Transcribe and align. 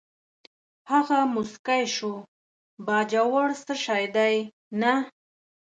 هغه 0.91 1.19
موسکی 1.33 1.83
شو: 1.95 2.13
باجوړ 2.85 3.47
څه 3.65 3.73
شی 3.83 4.03
دی، 4.15 4.35
نه. 4.81 4.93